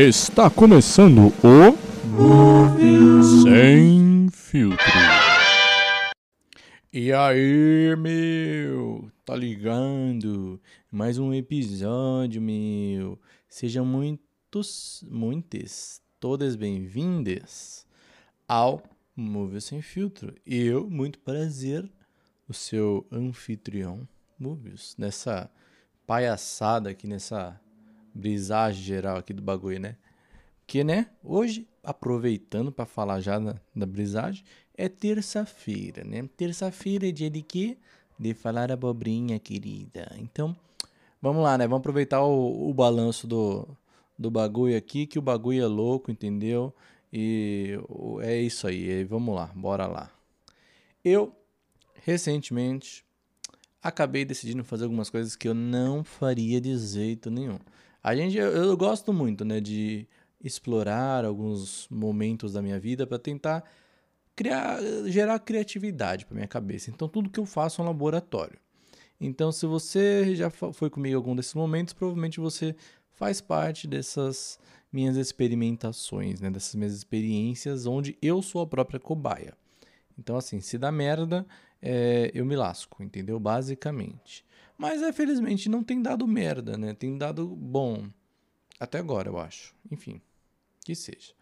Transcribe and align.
Está 0.00 0.48
começando 0.48 1.34
o 1.42 1.74
Sem 3.42 4.28
Filtro. 4.30 4.86
E 6.92 7.12
aí, 7.12 7.96
meu? 7.96 9.10
Tá 9.24 9.34
ligando? 9.34 10.62
Mais 10.88 11.18
um 11.18 11.34
episódio, 11.34 12.40
meu. 12.40 13.18
Sejam 13.48 13.84
muitos, 13.84 15.04
muitas, 15.10 16.00
todas 16.20 16.54
bem-vindas 16.54 17.84
ao 18.46 18.80
Movie 19.16 19.60
Sem 19.60 19.82
Filtro. 19.82 20.32
E 20.46 20.62
eu, 20.62 20.88
muito 20.88 21.18
prazer, 21.18 21.90
o 22.48 22.54
seu 22.54 23.04
anfitrião, 23.10 24.06
Movies, 24.38 24.94
nessa 24.96 25.50
palhaçada 26.06 26.90
aqui, 26.90 27.08
nessa 27.08 27.60
brisagem 28.14 28.82
geral 28.82 29.16
aqui 29.16 29.32
do 29.32 29.42
bagulho, 29.42 29.80
né? 29.80 29.96
Que, 30.66 30.84
né, 30.84 31.06
hoje, 31.24 31.66
aproveitando 31.82 32.70
para 32.70 32.84
falar 32.84 33.20
já 33.20 33.38
da, 33.38 33.56
da 33.74 33.86
brisagem, 33.86 34.44
é 34.76 34.88
terça-feira, 34.88 36.04
né? 36.04 36.28
Terça-feira 36.36 37.08
é 37.08 37.12
dia 37.12 37.30
de 37.30 37.42
quê? 37.42 37.78
De 38.18 38.34
falar 38.34 38.70
abobrinha, 38.70 39.38
querida. 39.38 40.14
Então, 40.18 40.54
vamos 41.22 41.42
lá, 41.42 41.56
né? 41.56 41.66
Vamos 41.66 41.80
aproveitar 41.80 42.22
o, 42.22 42.68
o 42.68 42.74
balanço 42.74 43.26
do, 43.26 43.66
do 44.18 44.30
bagulho 44.30 44.76
aqui, 44.76 45.06
que 45.06 45.18
o 45.18 45.22
bagulho 45.22 45.62
é 45.62 45.66
louco, 45.66 46.10
entendeu? 46.10 46.74
E 47.12 47.78
é 48.20 48.40
isso 48.40 48.66
aí, 48.66 49.04
vamos 49.04 49.34
lá, 49.34 49.50
bora 49.54 49.86
lá. 49.86 50.10
Eu, 51.04 51.34
recentemente, 52.04 53.04
acabei 53.82 54.24
decidindo 54.24 54.62
fazer 54.64 54.84
algumas 54.84 55.08
coisas 55.08 55.34
que 55.34 55.48
eu 55.48 55.54
não 55.54 56.04
faria 56.04 56.60
de 56.60 56.76
jeito 56.76 57.30
nenhum. 57.30 57.58
A 58.08 58.16
gente, 58.16 58.38
eu, 58.38 58.50
eu 58.50 58.74
gosto 58.74 59.12
muito, 59.12 59.44
né, 59.44 59.60
de 59.60 60.08
explorar 60.42 61.26
alguns 61.26 61.86
momentos 61.90 62.54
da 62.54 62.62
minha 62.62 62.80
vida 62.80 63.06
para 63.06 63.18
tentar 63.18 63.62
criar, 64.34 64.78
gerar 65.04 65.38
criatividade 65.40 66.24
para 66.24 66.34
minha 66.34 66.48
cabeça. 66.48 66.90
Então 66.90 67.06
tudo 67.06 67.28
que 67.28 67.38
eu 67.38 67.44
faço 67.44 67.82
é 67.82 67.84
um 67.84 67.86
laboratório. 67.86 68.58
Então 69.20 69.52
se 69.52 69.66
você 69.66 70.34
já 70.34 70.48
foi 70.48 70.88
comigo 70.88 71.12
em 71.12 71.16
algum 71.16 71.36
desses 71.36 71.52
momentos, 71.52 71.92
provavelmente 71.92 72.40
você 72.40 72.74
faz 73.10 73.42
parte 73.42 73.86
dessas 73.86 74.58
minhas 74.90 75.18
experimentações, 75.18 76.40
né, 76.40 76.50
dessas 76.50 76.74
minhas 76.76 76.94
experiências 76.94 77.84
onde 77.84 78.16
eu 78.22 78.40
sou 78.40 78.62
a 78.62 78.66
própria 78.66 78.98
cobaia. 78.98 79.52
Então 80.18 80.34
assim, 80.34 80.62
se 80.62 80.78
dá 80.78 80.90
merda, 80.90 81.46
é, 81.82 82.30
eu 82.32 82.46
me 82.46 82.56
lasco, 82.56 83.02
entendeu? 83.02 83.38
Basicamente. 83.38 84.47
Mas, 84.78 85.02
é, 85.02 85.12
felizmente, 85.12 85.68
não 85.68 85.82
tem 85.82 86.00
dado 86.00 86.26
merda, 86.26 86.78
né? 86.78 86.94
Tem 86.94 87.18
dado 87.18 87.48
bom. 87.48 88.08
Até 88.78 88.98
agora, 88.98 89.28
eu 89.28 89.36
acho. 89.36 89.74
Enfim, 89.90 90.22
que 90.84 90.94
seja. 90.94 91.34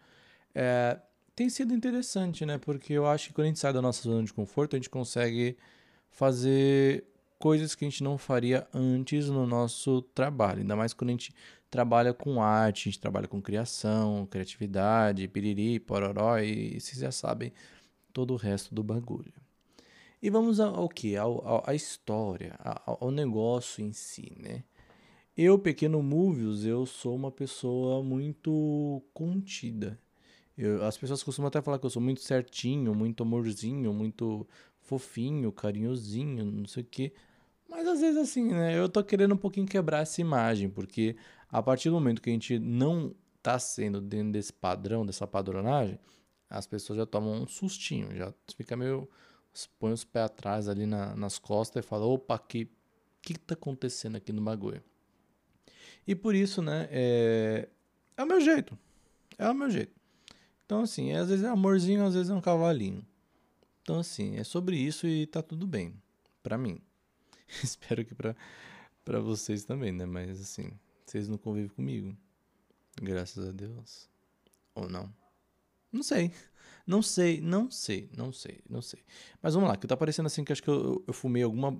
É, 0.55 0.99
tem 1.35 1.47
sido 1.47 1.71
interessante, 1.71 2.47
né? 2.47 2.57
Porque 2.57 2.93
eu 2.93 3.05
acho 3.05 3.27
que 3.27 3.33
quando 3.33 3.45
a 3.45 3.47
gente 3.49 3.59
sai 3.59 3.71
da 3.71 3.81
nossa 3.81 4.01
zona 4.01 4.23
de 4.23 4.33
conforto, 4.33 4.75
a 4.75 4.79
gente 4.79 4.89
consegue 4.89 5.55
fazer 6.09 7.05
coisas 7.37 7.75
que 7.75 7.85
a 7.85 7.89
gente 7.89 8.03
não 8.03 8.17
faria 8.17 8.67
antes 8.73 9.29
no 9.29 9.45
nosso 9.45 10.01
trabalho. 10.01 10.61
Ainda 10.61 10.75
mais 10.75 10.93
quando 10.93 11.09
a 11.09 11.13
gente 11.13 11.31
trabalha 11.69 12.13
com 12.13 12.41
arte, 12.41 12.89
a 12.89 12.91
gente 12.91 12.99
trabalha 12.99 13.27
com 13.27 13.39
criação, 13.39 14.25
criatividade, 14.25 15.27
piriri, 15.27 15.79
pororó, 15.79 16.39
e 16.39 16.79
vocês 16.79 16.99
já 16.99 17.11
sabem 17.11 17.53
todo 18.11 18.33
o 18.33 18.37
resto 18.37 18.73
do 18.73 18.81
bagulho. 18.83 19.33
E 20.21 20.29
vamos 20.29 20.59
ao, 20.59 20.89
que? 20.89 21.15
À 21.65 21.75
história, 21.75 22.55
ao, 22.85 23.05
ao, 23.05 23.11
negócio 23.11 23.83
em 23.83 23.93
si, 23.93 24.33
né? 24.37 24.63
Eu, 25.37 25.59
pequeno 25.59 26.01
Movies, 26.01 26.65
eu 26.65 26.85
sou 26.87 27.15
uma 27.15 27.31
pessoa 27.31 28.03
muito 28.03 29.03
contida. 29.13 29.99
Eu, 30.57 30.83
as 30.83 30.97
pessoas 30.97 31.21
costumam 31.21 31.49
até 31.49 31.61
falar 31.61 31.77
que 31.77 31.85
eu 31.85 31.89
sou 31.91 32.01
muito 32.01 32.21
certinho, 32.21 32.95
muito 32.95 33.21
amorzinho, 33.21 33.93
muito 33.93 34.47
fofinho, 34.81 35.51
carinhosinho, 35.51 36.43
não 36.45 36.65
sei 36.65 36.81
o 36.81 36.87
quê. 36.87 37.13
Mas 37.69 37.87
às 37.87 38.01
vezes 38.01 38.17
assim, 38.17 38.45
né? 38.47 38.77
Eu 38.77 38.89
tô 38.89 39.03
querendo 39.03 39.35
um 39.35 39.37
pouquinho 39.37 39.67
quebrar 39.67 39.99
essa 39.99 40.19
imagem, 40.19 40.69
porque 40.69 41.15
a 41.49 41.61
partir 41.61 41.89
do 41.89 41.95
momento 41.95 42.21
que 42.21 42.31
a 42.31 42.33
gente 42.33 42.57
não 42.57 43.13
tá 43.43 43.59
sendo 43.59 44.01
dentro 44.01 44.31
desse 44.31 44.51
padrão, 44.51 45.05
dessa 45.05 45.27
padronagem, 45.27 45.99
as 46.49 46.65
pessoas 46.65 46.97
já 46.97 47.05
tomam 47.05 47.43
um 47.43 47.47
sustinho, 47.47 48.15
já 48.15 48.33
fica 48.55 48.75
meio 48.75 49.07
põe 49.65 49.91
os 49.91 50.03
pés 50.03 50.25
atrás 50.25 50.67
ali 50.67 50.85
na, 50.85 51.15
nas 51.15 51.39
costas 51.39 51.83
e 51.83 51.87
fala: 51.87 52.05
opa, 52.05 52.37
que 52.37 52.69
que 53.21 53.37
tá 53.37 53.55
acontecendo 53.55 54.15
aqui 54.15 54.31
no 54.31 54.41
bagulho? 54.41 54.81
E 56.07 56.15
por 56.15 56.33
isso, 56.33 56.61
né, 56.61 56.87
é, 56.89 57.67
é 58.15 58.23
o 58.23 58.25
meu 58.25 58.39
jeito. 58.39 58.77
É 59.37 59.49
o 59.49 59.53
meu 59.53 59.69
jeito. 59.69 59.93
Então, 60.65 60.81
assim, 60.81 61.11
às 61.13 61.27
vezes 61.29 61.43
é 61.43 61.49
amorzinho, 61.49 62.05
às 62.05 62.13
vezes 62.13 62.29
é 62.29 62.33
um 62.33 62.41
cavalinho. 62.41 63.05
Então, 63.81 63.99
assim, 63.99 64.37
é 64.37 64.43
sobre 64.43 64.77
isso 64.77 65.07
e 65.07 65.25
tá 65.25 65.41
tudo 65.41 65.67
bem. 65.67 65.93
para 66.41 66.57
mim. 66.57 66.79
Espero 67.63 68.05
que 68.05 68.15
pra, 68.15 68.35
pra 69.03 69.19
vocês 69.19 69.63
também, 69.63 69.91
né? 69.91 70.05
Mas, 70.05 70.39
assim, 70.39 70.71
vocês 71.05 71.27
não 71.27 71.37
convivem 71.37 71.69
comigo. 71.69 72.17
Graças 73.01 73.47
a 73.47 73.51
Deus. 73.51 74.09
Ou 74.73 74.89
não? 74.89 75.13
Não 75.91 76.03
sei. 76.03 76.31
Não 76.85 77.01
sei, 77.01 77.41
não 77.41 77.69
sei, 77.69 78.09
não 78.15 78.31
sei, 78.31 78.61
não 78.69 78.81
sei. 78.81 79.01
Mas 79.41 79.53
vamos 79.53 79.67
lá, 79.67 79.75
que 79.75 79.85
tá 79.85 79.97
parecendo 79.97 80.27
assim 80.27 80.45
que 80.45 80.53
acho 80.53 80.63
que 80.63 80.69
eu, 80.69 81.03
eu 81.05 81.13
fumei 81.13 81.43
alguma 81.43 81.79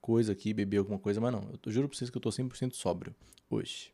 coisa 0.00 0.32
aqui, 0.32 0.52
bebi 0.52 0.76
alguma 0.76 0.98
coisa, 0.98 1.20
mas 1.20 1.32
não. 1.32 1.48
Eu 1.64 1.72
juro 1.72 1.88
pra 1.88 1.96
vocês 1.96 2.10
que 2.10 2.16
eu 2.16 2.20
tô 2.20 2.30
100% 2.30 2.74
sóbrio 2.74 3.14
hoje. 3.48 3.92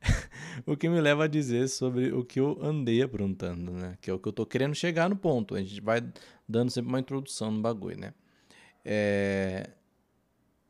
o 0.64 0.76
que 0.76 0.88
me 0.88 1.00
leva 1.00 1.24
a 1.24 1.26
dizer 1.26 1.68
sobre 1.68 2.12
o 2.12 2.24
que 2.24 2.38
eu 2.38 2.58
andei 2.62 3.02
aprontando, 3.02 3.72
né? 3.72 3.98
Que 4.00 4.10
é 4.10 4.14
o 4.14 4.18
que 4.18 4.28
eu 4.28 4.32
tô 4.32 4.46
querendo 4.46 4.74
chegar 4.74 5.08
no 5.10 5.16
ponto. 5.16 5.54
A 5.54 5.62
gente 5.62 5.80
vai 5.80 6.00
dando 6.48 6.70
sempre 6.70 6.88
uma 6.88 7.00
introdução 7.00 7.50
no 7.50 7.60
bagulho, 7.60 7.98
né? 7.98 8.14
É... 8.84 9.70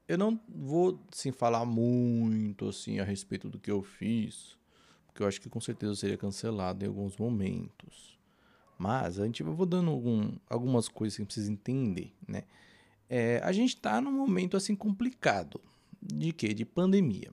Eu 0.08 0.18
não 0.18 0.40
vou, 0.48 1.06
assim, 1.12 1.30
falar 1.30 1.64
muito, 1.64 2.68
assim, 2.68 2.98
a 2.98 3.04
respeito 3.04 3.48
do 3.48 3.60
que 3.60 3.70
eu 3.70 3.82
fiz, 3.82 4.58
porque 5.20 5.24
eu 5.24 5.28
acho 5.28 5.40
que 5.40 5.50
com 5.50 5.60
certeza 5.60 5.94
seria 5.94 6.16
cancelado 6.16 6.84
em 6.84 6.88
alguns 6.88 7.16
momentos. 7.18 8.18
Mas 8.78 9.20
a 9.20 9.26
gente 9.26 9.42
vai 9.42 9.66
dando 9.66 9.90
algum, 9.90 10.32
algumas 10.48 10.88
coisas 10.88 11.18
que 11.18 11.24
precisa 11.24 11.52
entender, 11.52 12.14
né? 12.26 12.44
É, 13.08 13.38
a 13.44 13.52
gente 13.52 13.74
está 13.74 14.00
num 14.00 14.12
momento 14.12 14.56
assim 14.56 14.74
complicado. 14.74 15.60
De 16.00 16.32
quê? 16.32 16.54
De 16.54 16.64
pandemia. 16.64 17.30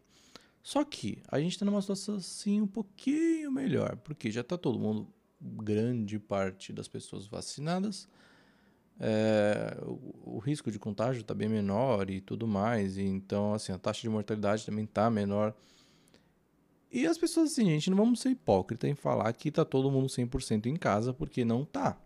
Só 0.62 0.84
que 0.84 1.22
a 1.30 1.40
gente 1.40 1.54
está 1.54 1.66
numa 1.66 1.80
situação 1.80 2.16
assim 2.16 2.60
um 2.60 2.68
pouquinho 2.68 3.50
melhor, 3.50 3.96
porque 3.98 4.30
já 4.30 4.42
está 4.42 4.58
todo 4.58 4.78
mundo, 4.78 5.08
grande 5.40 6.20
parte 6.20 6.74
das 6.74 6.90
pessoas 6.90 7.26
vacinadas. 7.26 8.10
É, 9.00 9.78
o, 9.84 10.36
o, 10.36 10.40
risco 10.40 10.70
de 10.70 10.80
contágio 10.80 11.22
está 11.22 11.34
bem 11.34 11.48
menor 11.48 12.10
e 12.10 12.20
tudo 12.20 12.46
mais. 12.46 12.98
E 12.98 13.04
então, 13.04 13.54
assim, 13.54 13.72
a 13.72 13.78
taxa 13.78 14.02
de 14.02 14.10
mortalidade 14.10 14.66
também 14.66 14.84
está 14.84 15.10
menor. 15.10 15.56
E 16.92 17.06
as 17.06 17.18
pessoas 17.18 17.52
assim, 17.52 17.66
gente, 17.66 17.90
não 17.90 17.98
vamos 17.98 18.22
ser 18.22 18.30
hipócrita 18.30 18.88
em 18.88 18.96
falar 18.96 19.32
que 19.34 19.52
tá 19.52 19.66
todo 19.66 19.92
mundo 19.92 20.08
100% 20.08 20.68
em 20.68 20.76
casa, 20.76 21.14
porque 21.14 21.44
não 21.44 21.66
tá. 21.66 21.98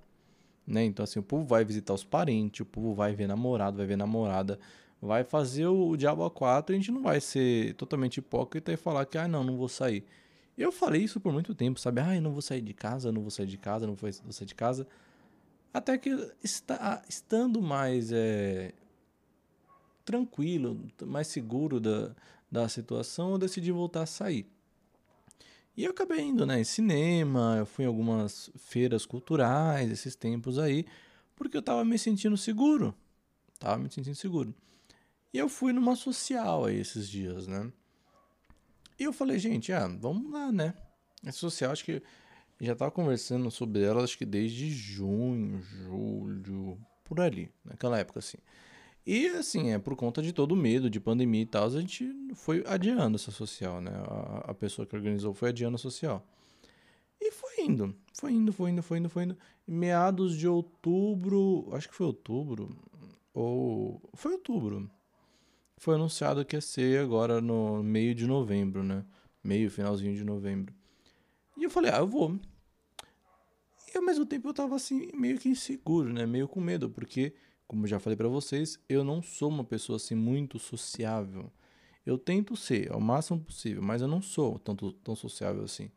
Né? 0.66 0.84
Então, 0.86 1.04
assim, 1.04 1.20
o 1.20 1.24
povo 1.24 1.46
vai 1.46 1.64
visitar 1.64 1.94
os 1.94 2.04
parentes, 2.04 2.62
o 2.62 2.66
povo 2.66 2.94
vai 2.94 3.14
ver 3.14 3.28
namorado, 3.28 3.78
vai 3.78 3.86
ver 3.86 3.98
namorada, 3.98 4.60
vai 5.02 5.24
fazer 5.24 5.68
o, 5.68 5.96
diabo 5.96 6.24
a 6.24 6.32
quatro, 6.32 6.74
a 6.74 6.78
gente 6.78 6.92
não 6.92 7.02
vai 7.02 7.20
ser 7.20 7.74
totalmente 7.76 8.18
hipócrita 8.18 8.72
e 8.72 8.78
falar 8.78 9.06
que, 9.06 9.18
ah, 9.18 9.28
não, 9.28 9.44
não 9.44 9.58
vou 9.58 9.70
sair. 9.70 10.04
Eu 10.58 10.72
falei 10.72 11.04
isso 11.04 11.20
por 11.20 11.34
muito 11.34 11.56
tempo, 11.56 11.80
sabe? 11.80 12.02
Ah, 12.02 12.16
eu 12.16 12.22
não 12.22 12.32
vou 12.32 12.42
sair 12.42 12.62
de 12.62 12.74
casa, 12.74 13.12
não 13.12 13.22
vou 13.22 13.32
sair 13.32 13.48
de 13.48 13.58
casa, 13.58 13.88
não 13.88 13.96
vou 13.96 14.12
sair 14.12 14.46
de 14.46 14.56
casa. 14.56 14.88
Até 15.74 15.98
que 15.98 16.10
está, 16.44 17.02
estando 17.08 17.62
mais 17.62 18.12
é, 18.12 18.74
tranquilo, 20.04 20.80
mais 21.04 21.28
seguro 21.28 21.80
da, 21.80 22.14
da 22.52 22.68
situação, 22.68 23.32
eu 23.32 23.38
decidi 23.38 23.72
voltar 23.72 24.04
a 24.04 24.06
sair. 24.06 24.46
E 25.82 25.84
eu 25.84 25.90
acabei 25.90 26.22
indo, 26.22 26.46
né, 26.46 26.60
em 26.60 26.64
cinema, 26.64 27.56
eu 27.58 27.66
fui 27.66 27.86
em 27.86 27.88
algumas 27.88 28.52
feiras 28.56 29.04
culturais 29.04 29.90
esses 29.90 30.16
tempos 30.16 30.60
aí, 30.60 30.86
porque 31.36 31.58
eu 31.58 31.62
tava 31.64 31.84
me 31.84 31.98
sentindo 31.98 32.38
seguro. 32.38 32.94
Tava 33.58 33.80
me 33.80 33.90
sentindo 33.92 34.14
seguro. 34.14 34.54
E 35.34 35.40
eu 35.40 35.50
fui 35.50 35.74
numa 35.74 35.96
social 35.96 36.66
aí 36.66 36.78
esses 36.78 37.10
dias, 37.10 37.48
né? 37.48 37.74
E 39.00 39.06
eu 39.06 39.12
falei, 39.12 39.40
gente, 39.40 39.74
ah, 39.74 39.88
vamos 39.88 40.32
lá, 40.32 40.52
né? 40.52 40.76
Essa 41.26 41.40
social, 41.40 41.72
acho 41.72 41.84
que 41.84 42.04
já 42.60 42.76
tava 42.76 42.92
conversando 42.92 43.50
sobre 43.50 43.82
ela, 43.82 44.04
acho 44.04 44.20
que 44.20 44.26
desde 44.26 44.70
junho, 44.70 45.64
julho, 45.64 46.78
por 47.04 47.20
ali, 47.20 47.52
naquela 47.66 47.98
época 47.98 48.20
assim. 48.20 48.38
E 49.14 49.28
assim, 49.28 49.72
é 49.72 49.78
por 49.78 49.94
conta 49.98 50.22
de 50.22 50.32
todo 50.32 50.54
o 50.54 50.56
medo 50.56 50.90
de 50.90 50.98
pandemia 50.98 51.42
e 51.42 51.46
tal, 51.46 51.66
a 51.66 51.82
gente 51.82 52.10
foi 52.34 52.64
adiando 52.66 53.18
essa 53.18 53.30
social, 53.30 53.82
né? 53.82 53.92
A, 54.08 54.52
a 54.52 54.54
pessoa 54.54 54.86
que 54.86 54.96
organizou 54.96 55.34
foi 55.34 55.50
adiando 55.50 55.76
a 55.76 55.78
social. 55.78 56.26
E 57.20 57.30
foi 57.30 57.66
indo, 57.66 57.94
foi 58.14 58.32
indo, 58.32 58.54
foi 58.54 58.70
indo, 58.70 58.82
foi 58.82 58.98
indo, 59.00 59.10
foi 59.10 59.24
indo. 59.24 59.38
Meados 59.68 60.38
de 60.38 60.48
outubro, 60.48 61.68
acho 61.74 61.90
que 61.90 61.94
foi 61.94 62.08
outubro, 62.08 62.70
ou. 63.34 64.02
Foi 64.14 64.32
outubro. 64.32 64.90
Foi 65.76 65.96
anunciado 65.96 66.46
que 66.46 66.56
ia 66.56 66.62
ser 66.62 67.02
agora 67.02 67.42
no 67.42 67.84
meio 67.84 68.16
de 68.16 68.26
novembro, 68.26 68.82
né? 68.82 69.04
Meio, 69.44 69.70
finalzinho 69.70 70.16
de 70.16 70.24
novembro. 70.24 70.74
E 71.58 71.66
eu 71.66 71.70
falei, 71.70 71.92
ah, 71.92 71.98
eu 71.98 72.08
vou. 72.08 72.40
E 73.94 73.98
ao 73.98 74.06
mesmo 74.06 74.26
tempo 74.26 74.48
eu 74.48 74.54
tava 74.54 74.78
assim, 74.78 75.12
meio 75.14 75.38
que 75.38 75.50
inseguro, 75.50 76.14
né? 76.14 76.26
Meio 76.26 76.48
com 76.48 76.62
medo, 76.62 76.90
porque, 76.90 77.34
como 77.72 77.86
eu 77.86 77.88
já 77.88 78.02
falei 78.02 78.18
para 78.18 78.28
vocês, 78.28 78.78
eu 78.90 79.02
não 79.02 79.22
sou 79.22 79.48
uma 79.48 79.64
pessoa 79.64 79.96
assim 79.96 80.14
muito 80.14 80.60
sociável. 80.60 81.50
Eu 82.06 82.18
tento 82.18 82.54
ser 82.58 82.92
ao 82.92 83.00
máximo 83.00 83.40
possível, 83.40 83.82
mas 83.82 84.02
eu 84.02 84.10
não 84.10 84.22
sou 84.22 84.60
tanto, 84.60 84.92
tão 84.92 85.16
sociável 85.16 85.64
assim. 85.64 85.90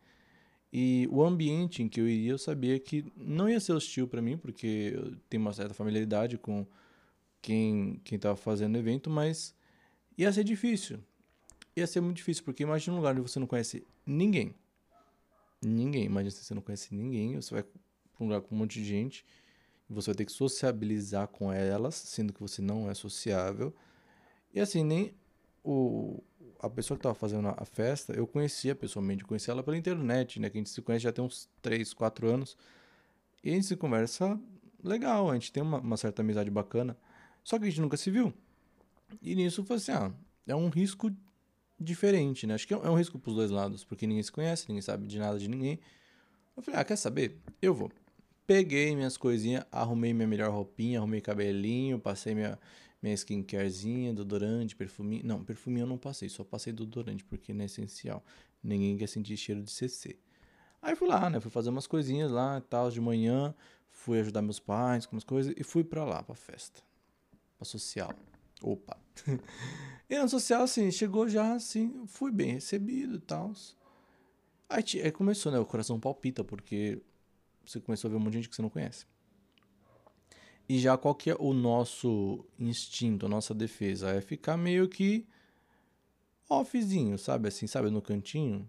E 0.73 1.09
o 1.11 1.21
ambiente 1.25 1.83
em 1.83 1.89
que 1.89 2.01
eu 2.01 2.09
iria, 2.09 2.31
eu 2.31 2.39
sabia 2.39 2.79
que 2.79 3.05
não 3.17 3.49
ia 3.49 3.59
ser 3.59 3.73
hostil 3.73 4.07
para 4.07 4.23
mim, 4.23 4.39
porque 4.39 4.93
eu 4.95 5.17
tenho 5.29 5.43
uma 5.43 5.53
certa 5.53 5.75
familiaridade 5.75 6.39
com 6.39 6.65
quem 7.43 8.01
quem 8.05 8.15
estava 8.15 8.37
fazendo 8.37 8.77
o 8.77 8.79
evento, 8.79 9.11
mas 9.11 9.53
ia 10.17 10.33
ser 10.33 10.45
difícil. 10.45 11.01
Ia 11.75 11.89
ser 11.89 12.01
muito 12.01 12.19
difícil, 12.19 12.45
porque 12.45 12.63
imagina 12.63 12.95
um 12.95 12.99
lugar 12.99 13.15
onde 13.15 13.29
você 13.29 13.41
não 13.41 13.49
conhece 13.49 13.85
ninguém. 14.07 14.55
Ninguém. 15.61 16.05
Imagina 16.05 16.31
se 16.31 16.45
você 16.45 16.55
não 16.55 16.63
conhece 16.63 16.95
ninguém, 16.95 17.35
você 17.35 17.53
vai 17.53 17.65
para 17.65 17.73
um 18.21 18.27
lugar 18.27 18.43
com 18.43 18.55
um 18.55 18.59
monte 18.59 18.81
de 18.81 18.85
gente, 18.85 19.27
você 19.95 20.11
vai 20.11 20.17
ter 20.17 20.25
que 20.25 20.33
sociabilizar 20.33 21.29
com 21.29 21.53
elas, 21.53 21.95
sendo 21.95 22.33
que 22.33 22.41
você 22.41 22.61
não 22.61 22.91
é 22.91 22.95
sociável. 22.95 23.75
E 24.53 24.61
assim, 24.61 24.85
nem 24.85 25.15
o, 25.63 26.23
a 26.61 26.69
pessoa 26.69 26.97
que 26.97 27.01
estava 27.01 27.15
fazendo 27.15 27.49
a 27.49 27.65
festa, 27.65 28.13
eu 28.13 28.27
conhecia 28.27 28.75
pessoalmente, 28.75 29.25
conhecia 29.25 29.53
ela 29.53 29.63
pela 29.63 29.77
internet, 29.77 30.39
né? 30.41 30.51
Que 30.51 30.59
a 30.59 30.61
gente 30.61 30.71
se 30.71 30.83
conhece 30.83 31.05
já 31.05 31.13
tem 31.13 31.25
uns 31.25 31.49
3, 31.63 31.93
4 31.95 32.29
anos. 32.29 32.57
E 33.43 33.51
a 33.51 33.53
gente 33.53 33.67
se 33.67 33.77
conversa 33.77 34.39
legal, 34.83 35.31
a 35.31 35.35
gente 35.35 35.53
tem 35.53 35.63
uma, 35.63 35.79
uma 35.79 35.97
certa 35.97 36.23
amizade 36.23 36.51
bacana. 36.51 36.97
Só 37.43 37.59
que 37.59 37.65
a 37.65 37.69
gente 37.69 37.81
nunca 37.81 37.97
se 37.97 38.11
viu. 38.11 38.33
E 39.23 39.35
nisso 39.35 39.65
foi 39.65 39.77
assim, 39.77 39.93
ah, 39.93 40.13
é 40.47 40.55
um 40.55 40.69
risco 40.69 41.11
diferente, 41.79 42.47
né? 42.47 42.55
Acho 42.55 42.67
que 42.67 42.75
é 42.75 42.79
um 42.79 42.97
risco 42.97 43.19
pros 43.19 43.35
dois 43.35 43.51
lados, 43.51 43.85
porque 43.85 44.07
ninguém 44.07 44.23
se 44.23 44.33
conhece, 44.33 44.67
ninguém 44.69 44.83
sabe 44.83 45.07
de 45.07 45.19
nada 45.19 45.39
de 45.39 45.49
ninguém. 45.49 45.79
Eu 46.57 46.63
falei, 46.63 46.81
ah, 46.81 46.85
quer 46.85 46.97
saber? 46.97 47.39
Eu 47.61 47.75
vou. 47.75 47.91
Peguei 48.47 48.95
minhas 48.95 49.17
coisinhas, 49.17 49.65
arrumei 49.73 50.13
minha 50.13 50.29
melhor 50.29 50.51
roupinha, 50.51 50.99
arrumei 50.99 51.21
cabelinho, 51.21 51.99
passei 51.99 52.35
minha, 52.35 52.59
minha 53.03 53.15
skincarezinha, 53.15 54.13
desodorante, 54.13 54.77
perfuminho. 54.77 55.25
Não, 55.25 55.43
perfuminho 55.43 55.85
eu 55.85 55.89
não 55.89 55.97
passei, 55.97 56.29
só 56.29 56.45
passei 56.45 56.73
desodorante, 56.73 57.25
porque 57.25 57.55
não 57.55 57.63
é 57.63 57.65
essencial. 57.65 58.23
Ninguém 58.63 58.97
quer 58.99 59.09
sentir 59.09 59.37
cheiro 59.37 59.63
de 59.63 59.71
CC. 59.71 60.19
Aí 60.83 60.95
fui 60.95 61.09
lá, 61.09 61.31
né? 61.31 61.41
Fui 61.41 61.51
fazer 61.51 61.71
umas 61.71 61.87
coisinhas 61.87 62.31
lá 62.31 62.59
e 62.59 62.61
tal, 62.61 62.91
de 62.91 63.01
manhã. 63.01 63.55
Fui 63.91 64.21
ajudar 64.21 64.43
meus 64.43 64.61
pais 64.61 65.07
com 65.07 65.17
umas 65.17 65.25
coisas 65.25 65.55
e 65.57 65.65
fui 65.65 65.83
pra 65.83 66.05
lá, 66.05 66.23
pra 66.23 66.35
festa. 66.35 66.83
Pra 67.57 67.65
social. 67.65 68.13
Opa. 68.63 68.99
e 70.11 70.19
na 70.19 70.29
social, 70.29 70.63
assim, 70.63 70.91
chegou 70.91 71.27
já, 71.29 71.55
assim, 71.55 72.05
fui 72.07 72.31
bem 72.31 72.53
recebido 72.53 73.17
e 73.17 73.21
tal. 73.21 73.53
Aí, 74.69 74.85
aí, 75.03 75.13
começou, 75.13 75.51
né? 75.51 75.59
O 75.59 75.65
coração 75.65 75.99
palpita, 75.99 76.45
porque 76.45 77.01
você 77.67 77.81
começou 77.81 78.09
a 78.09 78.13
ver 78.13 78.17
um 78.17 78.21
monte 78.21 78.33
de 78.33 78.39
gente 78.39 78.49
que 78.49 78.57
você 78.57 78.63
não 78.63 78.71
conhece. 78.71 79.07
E 80.69 80.79
já 80.79 80.97
qual 80.97 81.15
que 81.15 81.31
é 81.31 81.37
o 81.39 81.53
nosso 81.53 82.45
instinto, 82.59 83.27
a 83.27 83.29
nossa 83.29 83.55
defesa? 83.55 84.11
É 84.11 84.21
ficar 84.21 84.57
meio 84.57 84.89
que 84.89 85.27
offzinho, 86.49 87.19
sabe? 87.19 87.49
Assim, 87.49 87.67
sabe? 87.67 87.91
No 87.91 88.01
cantinho. 88.01 88.69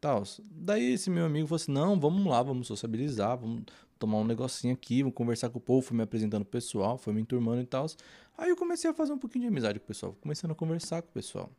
Tal. 0.00 0.22
Daí 0.50 0.92
esse 0.92 1.10
meu 1.10 1.24
amigo 1.24 1.46
falou 1.46 1.56
assim: 1.56 1.72
não, 1.72 1.98
vamos 1.98 2.24
lá, 2.26 2.42
vamos 2.42 2.66
sociabilizar, 2.66 3.38
vamos 3.38 3.64
tomar 3.98 4.18
um 4.18 4.24
negocinho 4.24 4.74
aqui, 4.74 5.02
vamos 5.02 5.16
conversar 5.16 5.50
com 5.50 5.58
o 5.58 5.60
povo, 5.60 5.86
foi 5.86 5.96
me 5.96 6.02
apresentando 6.02 6.42
o 6.42 6.46
pessoal, 6.46 6.98
foi 6.98 7.12
me 7.12 7.22
enturmando 7.22 7.62
e 7.62 7.66
tal. 7.66 7.86
Aí 8.36 8.50
eu 8.50 8.56
comecei 8.56 8.90
a 8.90 8.94
fazer 8.94 9.12
um 9.12 9.18
pouquinho 9.18 9.42
de 9.42 9.48
amizade 9.48 9.78
com 9.78 9.84
o 9.84 9.88
pessoal, 9.88 10.16
começando 10.20 10.50
a 10.50 10.54
conversar 10.54 11.02
com 11.02 11.08
o 11.08 11.12
pessoal. 11.12 11.50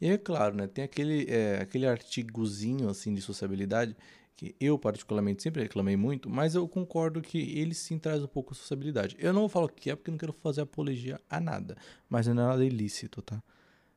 E 0.00 0.08
é 0.08 0.18
claro, 0.18 0.56
né, 0.56 0.66
tem 0.66 0.84
aquele, 0.84 1.26
é, 1.28 1.60
aquele 1.60 1.86
artigozinho 1.86 2.88
assim 2.88 3.14
de 3.14 3.20
sociabilidade 3.20 3.96
que 4.36 4.54
eu 4.60 4.78
particularmente 4.78 5.42
sempre 5.42 5.62
reclamei 5.62 5.96
muito, 5.96 6.28
mas 6.28 6.54
eu 6.54 6.66
concordo 6.68 7.22
que 7.22 7.38
ele 7.38 7.74
sim 7.74 7.98
traz 7.98 8.22
um 8.22 8.26
pouco 8.26 8.52
de 8.52 8.58
sociabilidade. 8.58 9.16
Eu 9.18 9.32
não 9.32 9.48
falar 9.48 9.66
o 9.66 9.68
que 9.68 9.90
é 9.90 9.96
porque 9.96 10.10
eu 10.10 10.12
não 10.12 10.18
quero 10.18 10.32
fazer 10.32 10.62
apologia 10.62 11.20
a 11.30 11.40
nada, 11.40 11.76
mas 12.08 12.26
não 12.26 12.42
é 12.42 12.46
nada 12.46 12.64
ilícito, 12.64 13.22
tá? 13.22 13.42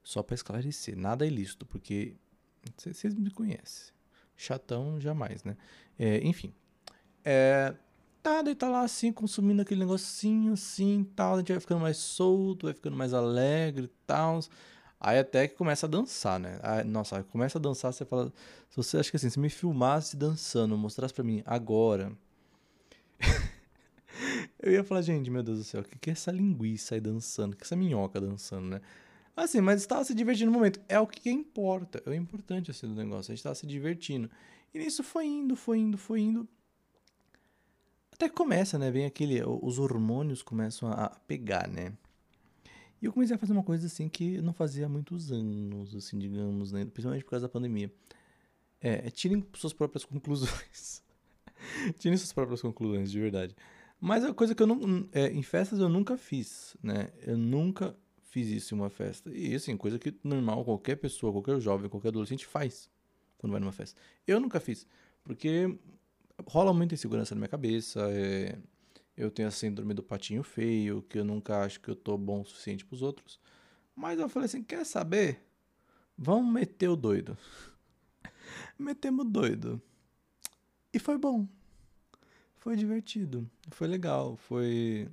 Só 0.04 0.22
para 0.22 0.36
esclarecer, 0.36 0.96
nada 0.96 1.26
é 1.26 1.28
ilícito, 1.28 1.66
porque 1.66 2.16
vocês 2.78 3.14
me 3.16 3.32
conhecem. 3.32 3.94
Chatão 4.36 5.02
jamais, 5.02 5.44
né? 5.44 5.58
É, 5.98 6.20
enfim. 6.26 6.54
É, 7.26 7.74
tá, 8.22 8.42
daí 8.42 8.54
tá 8.54 8.70
lá 8.70 8.82
assim, 8.82 9.12
consumindo 9.12 9.62
aquele 9.64 9.80
negocinho 9.80 10.54
assim 10.54 11.04
tal. 11.16 11.36
A 11.36 11.38
gente 11.40 11.52
vai 11.52 11.60
ficando 11.60 11.82
mais 11.82 11.98
solto, 11.98 12.68
vai 12.68 12.74
ficando 12.74 12.96
mais 12.96 13.14
alegre 13.14 13.86
e 13.86 13.92
tal. 14.06 14.40
Aí 15.00 15.20
até 15.20 15.48
que 15.48 15.56
começa 15.56 15.86
a 15.86 15.90
dançar, 15.90 16.40
né? 16.40 16.60
Aí, 16.64 16.84
nossa, 16.84 17.24
começa 17.24 17.58
a 17.58 17.62
dançar, 17.62 17.94
você 17.94 18.04
fala. 18.04 18.34
Se 18.70 18.78
você 18.78 18.98
acha 18.98 19.12
que 19.12 19.18
assim, 19.18 19.30
se 19.30 19.40
me 19.40 19.50
filmasse 19.50 20.18
dançando, 20.18 20.78
mostrasse 20.78 21.14
pra 21.14 21.24
mim 21.24 21.44
agora. 21.46 22.12
eu 24.60 24.72
ia 24.72 24.84
falar, 24.84 25.04
gente, 25.04 25.30
meu 25.30 25.44
Deus 25.44 25.60
do 25.60 25.64
céu, 25.64 25.82
o 25.82 25.84
que, 25.84 25.98
que 26.00 26.10
é 26.10 26.14
essa 26.14 26.32
linguiça 26.32 26.96
aí 26.96 27.02
dançando? 27.02 27.54
O 27.54 27.56
que 27.56 27.64
é 27.64 27.66
essa 27.66 27.76
minhoca 27.76 28.20
dançando, 28.20 28.68
né? 28.68 28.82
Assim, 29.36 29.62
mas 29.62 29.82
estava 29.82 30.04
se 30.04 30.16
divertindo 30.16 30.50
no 30.52 30.58
momento. 30.58 30.82
É 30.90 31.00
o 31.00 31.06
que 31.06 31.30
importa. 31.30 32.02
É 32.04 32.10
o 32.10 32.14
importante 32.14 32.72
assim 32.72 32.88
do 32.88 32.96
negócio. 32.96 33.32
A 33.32 33.34
gente 33.34 33.40
estava 33.40 33.54
se 33.54 33.68
divertindo. 33.68 34.32
E 34.74 34.80
nisso 34.80 35.04
foi 35.04 35.28
indo, 35.28 35.56
foi 35.56 35.78
indo, 35.78 35.96
foi 35.96 36.22
indo. 36.22 36.48
Até 38.12 38.28
que 38.28 38.34
começa, 38.34 38.80
né? 38.80 38.90
Vem 38.90 39.06
aquele. 39.06 39.44
Os 39.44 39.78
hormônios 39.78 40.42
começam 40.42 40.90
a 40.92 41.10
pegar, 41.28 41.68
né? 41.68 41.94
E 43.02 43.06
eu 43.06 43.14
comecei 43.14 43.36
a 43.36 43.40
fazer 43.40 43.54
uma 43.54 43.64
coisa 43.64 43.86
assim 43.88 44.10
que 44.10 44.42
não 44.42 44.54
fazia 44.54 44.86
há 44.86 44.90
muitos 44.90 45.32
anos, 45.32 45.96
assim, 45.96 46.18
digamos, 46.18 46.72
né? 46.72 46.86
Principalmente 46.86 47.24
por 47.24 47.32
causa 47.32 47.48
da 47.48 47.52
pandemia. 47.52 47.92
É, 48.82 49.08
é 49.08 49.10
tirem 49.10 49.46
suas 49.54 49.74
próprias 49.74 50.04
conclusões. 50.06 51.04
tirem 52.00 52.18
suas 52.18 52.34
próprias 52.34 52.62
conclusões, 52.62 53.12
de 53.12 53.20
verdade. 53.20 53.56
Mas 54.00 54.24
é 54.24 54.34
coisa 54.34 54.54
que 54.54 54.62
eu 54.62 54.68
não. 54.68 55.08
É, 55.12 55.28
em 55.28 55.44
festas 55.44 55.80
eu 55.80 55.90
nunca 55.90 56.18
fiz, 56.18 56.76
né? 56.82 57.12
Eu 57.22 57.38
nunca 57.38 57.96
fiz 58.22 58.48
isso 58.48 58.76
em 58.76 58.78
uma 58.78 58.90
festa. 58.90 59.32
E 59.32 59.56
assim, 59.56 59.76
coisa 59.76 59.98
que 59.98 60.14
normal, 60.24 60.64
qualquer 60.64 60.96
pessoa, 60.98 61.32
qualquer 61.32 61.60
jovem, 61.60 61.90
qualquer 61.90 62.10
adolescente 62.10 62.46
faz 62.46 62.90
quando 63.38 63.52
vai 63.52 63.60
numa 63.60 63.72
festa. 63.72 64.00
Eu 64.26 64.40
nunca 64.40 64.60
fiz, 64.60 64.88
porque 65.24 65.78
rola 66.46 66.74
muita 66.74 66.94
insegurança 66.94 67.34
na 67.34 67.40
minha 67.40 67.48
cabeça. 67.48 68.08
É, 68.12 68.58
eu 69.18 69.32
tenho 69.32 69.48
a 69.48 69.52
síndrome 69.52 69.94
do 69.94 70.04
patinho 70.04 70.44
feio, 70.44 71.02
que 71.02 71.18
eu 71.18 71.26
nunca 71.26 71.64
acho 71.64 71.80
que 71.80 71.90
eu 71.90 71.96
tô 71.96 72.18
bom 72.18 72.42
o 72.42 72.46
suficiente 72.46 72.86
pros 72.86 73.02
outros. 73.02 73.40
Mas 73.96 74.20
eu 74.20 74.30
falei 74.30 74.46
assim: 74.46 74.64
quer 74.64 74.86
saber? 74.86 75.44
Vamos 76.18 76.54
meter 76.54 76.88
o 76.88 76.96
doido. 76.96 77.38
Metemos 78.78 79.26
doido. 79.26 79.82
E 80.94 81.00
foi 81.00 81.18
bom. 81.18 81.48
Foi 82.56 82.76
divertido. 82.76 83.50
Foi 83.72 83.88
legal. 83.88 84.38
Foi 84.38 85.10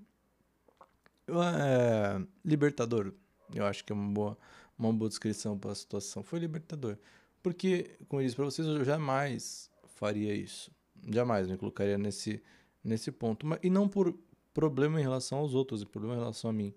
é, 1.28 2.22
libertador, 2.44 3.12
eu 3.54 3.64
acho 3.64 3.84
que 3.84 3.92
é 3.92 3.94
uma 3.94 4.12
boa, 4.12 4.38
uma 4.78 4.92
boa 4.92 5.08
descrição 5.08 5.58
para 5.58 5.72
a 5.72 5.74
situação. 5.74 6.22
Foi 6.22 6.38
libertador. 6.38 6.98
Porque, 7.42 7.96
como 8.08 8.20
eu 8.20 8.24
disse 8.24 8.36
para 8.36 8.44
vocês, 8.44 8.66
eu 8.66 8.84
jamais 8.84 9.70
faria 9.86 10.34
isso. 10.34 10.70
Jamais 11.10 11.46
me 11.46 11.56
colocaria 11.56 11.98
nesse, 11.98 12.42
nesse 12.84 13.10
ponto. 13.10 13.46
E 13.62 13.70
não 13.70 13.88
por 13.88 14.14
problema 14.52 15.00
em 15.00 15.02
relação 15.02 15.38
aos 15.38 15.54
outros, 15.54 15.82
e 15.82 15.86
problema 15.86 16.14
em 16.14 16.18
relação 16.18 16.50
a 16.50 16.52
mim. 16.52 16.74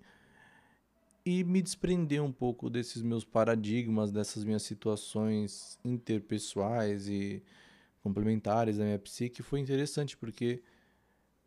E 1.25 1.43
me 1.43 1.61
desprender 1.61 2.23
um 2.23 2.31
pouco 2.31 2.69
desses 2.69 3.01
meus 3.03 3.25
paradigmas, 3.25 4.11
dessas 4.11 4.43
minhas 4.45 4.63
situações 4.63 5.77
interpessoais 5.83 7.09
e 7.09 7.43
complementares 8.01 8.77
da 8.77 8.85
minha 8.85 8.97
psique 8.97 9.43
foi 9.43 9.59
interessante, 9.59 10.15
porque 10.15 10.63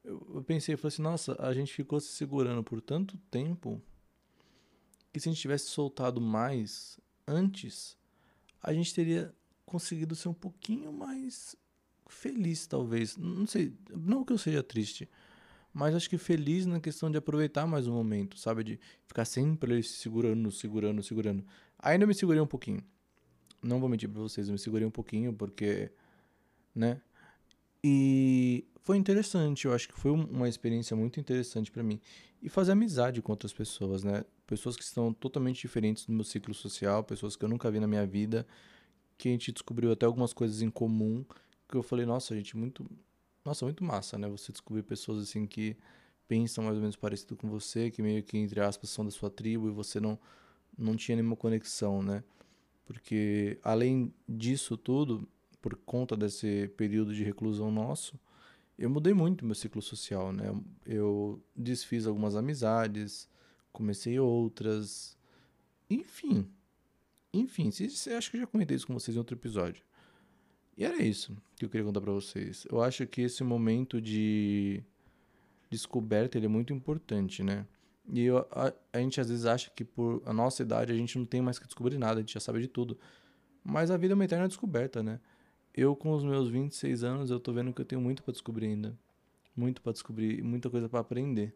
eu, 0.04 0.44
pensei, 0.46 0.74
eu 0.74 0.78
falei 0.78 0.92
assim, 0.92 1.02
nossa, 1.02 1.36
a 1.38 1.52
gente 1.54 1.72
ficou 1.72 1.98
se 1.98 2.08
segurando 2.08 2.62
por 2.62 2.80
tanto 2.80 3.16
tempo 3.30 3.80
que 5.12 5.18
se 5.18 5.28
a 5.28 5.32
gente 5.32 5.40
tivesse 5.40 5.66
soltado 5.66 6.20
mais 6.20 7.00
antes, 7.26 7.96
a 8.62 8.72
gente 8.72 8.94
teria 8.94 9.34
conseguido 9.64 10.14
ser 10.14 10.28
um 10.28 10.34
pouquinho 10.34 10.92
mais 10.92 11.56
feliz, 12.12 12.66
talvez. 12.66 13.16
Não 13.16 13.46
sei, 13.46 13.72
não 13.90 14.24
que 14.24 14.32
eu 14.32 14.38
seja 14.38 14.62
triste, 14.62 15.08
mas 15.72 15.94
acho 15.94 16.10
que 16.10 16.18
feliz 16.18 16.66
na 16.66 16.80
questão 16.80 17.10
de 17.10 17.18
aproveitar 17.18 17.66
mais 17.66 17.86
o 17.86 17.92
momento, 17.92 18.38
sabe? 18.38 18.64
De 18.64 18.80
ficar 19.06 19.24
sempre 19.24 19.82
segurando, 19.82 20.50
segurando, 20.50 21.02
segurando. 21.02 21.44
Ainda 21.78 22.06
me 22.06 22.14
segurei 22.14 22.40
um 22.40 22.46
pouquinho. 22.46 22.82
Não 23.62 23.78
vou 23.78 23.88
mentir 23.88 24.08
pra 24.08 24.20
vocês, 24.20 24.48
eu 24.48 24.52
me 24.52 24.58
segurei 24.58 24.86
um 24.86 24.90
pouquinho 24.90 25.32
porque, 25.32 25.90
né? 26.74 27.00
E 27.82 28.64
foi 28.82 28.96
interessante, 28.96 29.66
eu 29.66 29.72
acho 29.72 29.88
que 29.88 29.94
foi 29.94 30.10
uma 30.10 30.48
experiência 30.48 30.96
muito 30.96 31.20
interessante 31.20 31.70
para 31.70 31.82
mim. 31.82 32.00
E 32.42 32.48
fazer 32.48 32.72
amizade 32.72 33.20
com 33.20 33.32
outras 33.32 33.52
pessoas, 33.52 34.02
né? 34.02 34.24
Pessoas 34.46 34.76
que 34.76 34.82
estão 34.82 35.12
totalmente 35.12 35.60
diferentes 35.60 36.06
do 36.06 36.12
meu 36.12 36.24
ciclo 36.24 36.54
social, 36.54 37.04
pessoas 37.04 37.36
que 37.36 37.44
eu 37.44 37.48
nunca 37.48 37.70
vi 37.70 37.78
na 37.78 37.86
minha 37.86 38.06
vida, 38.06 38.46
que 39.16 39.28
a 39.28 39.32
gente 39.32 39.52
descobriu 39.52 39.92
até 39.92 40.06
algumas 40.06 40.32
coisas 40.32 40.62
em 40.62 40.70
comum, 40.70 41.24
que 41.70 41.76
eu 41.76 41.82
falei, 41.82 42.06
nossa, 42.06 42.34
gente, 42.34 42.56
muito. 42.56 42.84
Nossa, 43.44 43.64
muito 43.64 43.82
massa, 43.82 44.18
né? 44.18 44.28
Você 44.28 44.52
descobrir 44.52 44.82
pessoas 44.82 45.22
assim 45.22 45.46
que 45.46 45.76
pensam 46.28 46.64
mais 46.64 46.76
ou 46.76 46.82
menos 46.82 46.96
parecido 46.96 47.36
com 47.36 47.48
você, 47.48 47.90
que 47.90 48.02
meio 48.02 48.22
que, 48.22 48.36
entre 48.38 48.60
aspas, 48.60 48.90
são 48.90 49.04
da 49.04 49.10
sua 49.10 49.30
tribo 49.30 49.68
e 49.68 49.72
você 49.72 49.98
não, 49.98 50.18
não 50.76 50.94
tinha 50.94 51.16
nenhuma 51.16 51.36
conexão, 51.36 52.02
né? 52.02 52.22
Porque 52.84 53.58
além 53.62 54.12
disso 54.28 54.76
tudo, 54.76 55.26
por 55.60 55.74
conta 55.76 56.16
desse 56.16 56.68
período 56.76 57.14
de 57.14 57.24
reclusão 57.24 57.70
nosso, 57.70 58.18
eu 58.78 58.88
mudei 58.88 59.12
muito 59.12 59.44
meu 59.44 59.54
ciclo 59.54 59.82
social, 59.82 60.32
né? 60.32 60.44
Eu 60.86 61.42
desfiz 61.54 62.06
algumas 62.06 62.36
amizades, 62.36 63.28
comecei 63.72 64.18
outras, 64.18 65.16
enfim. 65.88 66.48
Enfim, 67.32 67.70
você 67.70 68.12
acho 68.12 68.30
que 68.30 68.38
já 68.38 68.46
comentei 68.46 68.76
isso 68.76 68.86
com 68.86 68.94
vocês 68.94 69.14
em 69.14 69.18
outro 69.18 69.36
episódio. 69.36 69.84
E 70.80 70.84
era 70.86 71.02
isso 71.02 71.36
que 71.56 71.66
eu 71.66 71.68
queria 71.68 71.84
contar 71.84 72.00
para 72.00 72.10
vocês. 72.10 72.66
Eu 72.70 72.82
acho 72.82 73.06
que 73.06 73.20
esse 73.20 73.44
momento 73.44 74.00
de 74.00 74.82
descoberta 75.68 76.38
ele 76.38 76.46
é 76.46 76.48
muito 76.48 76.72
importante, 76.72 77.42
né? 77.42 77.66
E 78.08 78.22
eu, 78.22 78.38
a, 78.50 78.72
a, 78.90 78.98
gente 78.98 79.20
às 79.20 79.28
vezes 79.28 79.44
acha 79.44 79.70
que 79.70 79.84
por 79.84 80.22
a 80.24 80.32
nossa 80.32 80.62
idade 80.62 80.90
a 80.90 80.96
gente 80.96 81.18
não 81.18 81.26
tem 81.26 81.42
mais 81.42 81.58
que 81.58 81.66
descobrir 81.66 81.98
nada, 81.98 82.14
a 82.14 82.20
gente 82.22 82.32
já 82.32 82.40
sabe 82.40 82.62
de 82.62 82.66
tudo. 82.66 82.98
Mas 83.62 83.90
a 83.90 83.98
vida 83.98 84.14
é 84.14 84.16
uma 84.16 84.24
eterna 84.24 84.48
descoberta, 84.48 85.02
né? 85.02 85.20
Eu 85.74 85.94
com 85.94 86.12
os 86.12 86.24
meus 86.24 86.48
26 86.48 87.04
anos, 87.04 87.30
eu 87.30 87.38
tô 87.38 87.52
vendo 87.52 87.74
que 87.74 87.82
eu 87.82 87.84
tenho 87.84 88.00
muito 88.00 88.22
para 88.22 88.32
descobrir 88.32 88.68
ainda. 88.68 88.98
Muito 89.54 89.82
para 89.82 89.92
descobrir, 89.92 90.42
muita 90.42 90.70
coisa 90.70 90.88
para 90.88 91.00
aprender. 91.00 91.54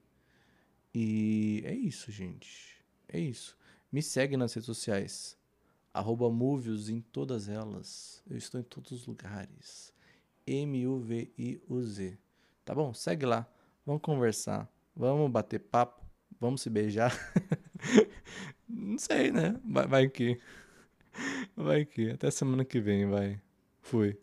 E 0.95 1.63
é 1.65 1.73
isso, 1.73 2.13
gente. 2.13 2.77
É 3.09 3.19
isso. 3.19 3.57
Me 3.91 4.03
segue 4.03 4.37
nas 4.37 4.53
redes 4.53 4.67
sociais. 4.67 5.35
Arroba 5.95 6.29
Movios 6.29 6.89
em 6.89 7.01
todas 7.01 7.49
elas. 7.49 8.21
Eu 8.29 8.37
estou 8.37 8.61
em 8.61 8.65
todos 8.65 8.91
os 8.91 9.07
lugares. 9.07 9.95
M-U-V-I-U-Z. 10.45 12.19
Tá 12.65 12.75
bom? 12.75 12.93
Segue 12.93 13.25
lá. 13.25 13.47
Vamos 13.87 14.03
conversar. 14.03 14.69
Vamos 14.97 15.31
bater 15.31 15.61
papo. 15.61 16.05
Vamos 16.41 16.63
se 16.63 16.69
beijar? 16.69 17.13
Não 18.69 18.99
sei, 18.99 19.31
né? 19.31 19.59
Vai, 19.65 19.87
vai 19.87 20.09
que. 20.09 20.41
Vai 21.57 21.85
que. 21.85 22.11
Até 22.11 22.29
semana 22.29 22.65
que 22.65 22.81
vem, 22.81 23.09
vai. 23.09 23.41
Fui. 23.81 24.19